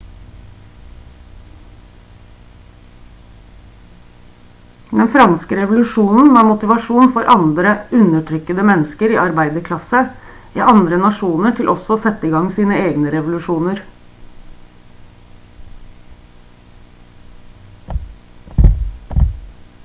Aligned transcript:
den 5.01 5.09
franske 5.17 5.59
revolusjonen 5.59 6.31
var 6.37 6.47
motivasjon 6.53 7.11
for 7.19 7.29
andre 7.35 7.73
undertrykkede 7.99 8.65
mennesker 8.71 9.13
i 9.17 9.21
arbeiderklasse 9.25 10.01
i 10.63 10.65
andre 10.75 11.01
nasjoner 11.05 11.55
til 11.61 11.71
også 11.77 11.95
å 11.99 12.01
sette 12.09 12.31
i 12.31 12.35
gang 12.39 12.49
sine 12.57 12.81
egne 12.89 13.15
revolusjoner 13.19 13.87